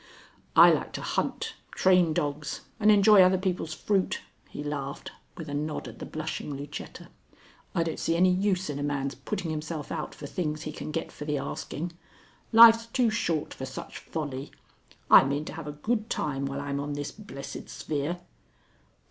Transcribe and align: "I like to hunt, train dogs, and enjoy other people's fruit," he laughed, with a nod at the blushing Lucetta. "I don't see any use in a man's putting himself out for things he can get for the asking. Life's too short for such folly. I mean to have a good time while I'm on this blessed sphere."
"I 0.55 0.71
like 0.71 0.93
to 0.93 1.01
hunt, 1.03 1.53
train 1.75 2.11
dogs, 2.11 2.61
and 2.79 2.89
enjoy 2.91 3.21
other 3.21 3.37
people's 3.37 3.75
fruit," 3.75 4.21
he 4.49 4.63
laughed, 4.63 5.11
with 5.37 5.47
a 5.47 5.53
nod 5.53 5.87
at 5.87 5.99
the 5.99 6.07
blushing 6.07 6.55
Lucetta. 6.57 7.09
"I 7.75 7.83
don't 7.83 7.99
see 7.99 8.15
any 8.15 8.31
use 8.31 8.67
in 8.67 8.79
a 8.79 8.81
man's 8.81 9.13
putting 9.13 9.51
himself 9.51 9.91
out 9.91 10.15
for 10.15 10.25
things 10.25 10.63
he 10.63 10.71
can 10.71 10.89
get 10.89 11.11
for 11.11 11.25
the 11.25 11.37
asking. 11.37 11.91
Life's 12.51 12.87
too 12.87 13.11
short 13.11 13.53
for 13.53 13.67
such 13.67 13.99
folly. 13.99 14.49
I 15.11 15.23
mean 15.23 15.45
to 15.45 15.53
have 15.53 15.67
a 15.67 15.71
good 15.71 16.09
time 16.09 16.47
while 16.47 16.61
I'm 16.61 16.79
on 16.79 16.93
this 16.93 17.11
blessed 17.11 17.69
sphere." 17.69 18.19